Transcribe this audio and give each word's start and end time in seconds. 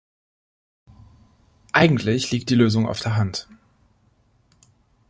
Eigentlich 1.73 2.31
liegt 2.31 2.49
die 2.49 2.55
Lösung 2.55 2.87
auf 2.89 2.99
der 3.01 3.17
Hand. 3.17 3.47